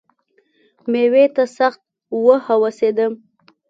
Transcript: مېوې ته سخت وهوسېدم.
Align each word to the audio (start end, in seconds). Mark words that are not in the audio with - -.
مېوې 0.91 1.25
ته 1.35 1.43
سخت 1.57 1.81
وهوسېدم. 2.25 3.13